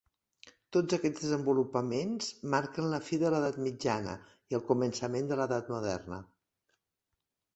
Tots 0.75 0.95
aquests 0.95 1.23
desenvolupaments 1.25 2.29
marquen 2.55 2.87
la 2.93 2.99
fi 3.09 3.19
de 3.23 3.31
l'edat 3.35 3.59
mitjana 3.67 4.15
i 4.53 4.57
el 4.61 4.63
començament 4.71 5.29
de 5.33 5.37
l'edat 5.41 5.69
moderna. 5.75 6.19